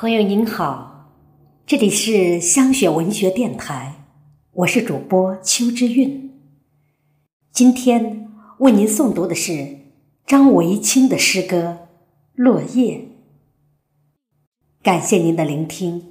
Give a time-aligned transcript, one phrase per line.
[0.00, 1.12] 朋友您好，
[1.66, 4.06] 这里是香雪文学电台，
[4.52, 6.40] 我是主播邱之韵。
[7.52, 9.76] 今天为您诵读的是
[10.26, 11.80] 张维清的诗歌
[12.32, 12.96] 《落叶》，
[14.82, 16.09] 感谢您的聆听。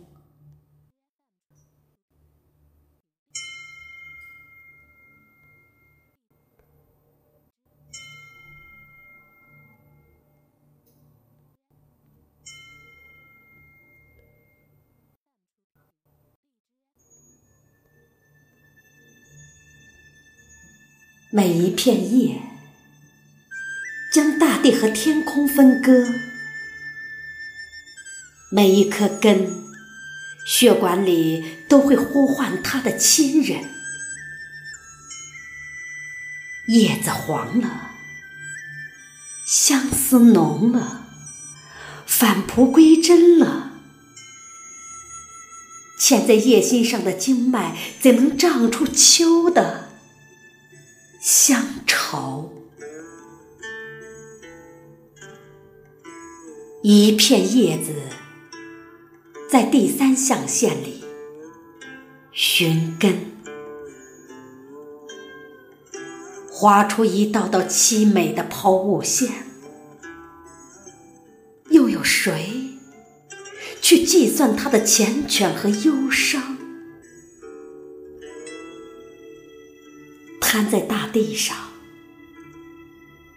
[21.31, 22.41] 每一片叶，
[24.11, 26.03] 将大地和天空分割；
[28.51, 29.63] 每一颗根，
[30.47, 33.63] 血管里都会呼唤它的亲人。
[36.65, 37.91] 叶子黄了，
[39.45, 41.05] 相思浓了，
[42.07, 43.73] 返璞归真了。
[45.99, 49.88] 嵌在叶心上的经脉，怎能长出秋的？
[51.21, 52.49] 乡愁，
[56.81, 57.93] 一片叶子
[59.51, 61.03] 在第三象限里
[62.31, 63.33] 寻根，
[66.49, 69.29] 划出一道道凄美的抛物线。
[71.69, 72.79] 又有谁
[73.81, 76.58] 去计算它的缱绻和忧伤？
[80.51, 81.55] 摊在大地上，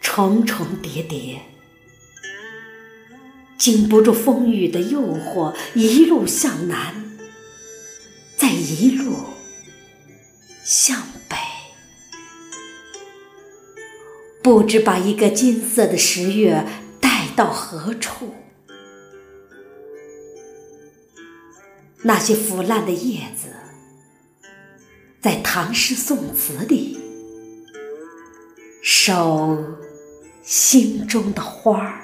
[0.01, 1.43] 重重叠叠，
[3.59, 7.19] 经不住风雨的诱惑，一路向南，
[8.35, 9.15] 再一路
[10.65, 11.37] 向北，
[14.43, 16.67] 不知把一个金色的十月
[16.99, 18.33] 带到何处。
[22.05, 23.49] 那些腐烂的叶子，
[25.21, 27.02] 在唐诗宋词里。
[28.83, 29.57] 守
[30.43, 32.02] 心中的花儿。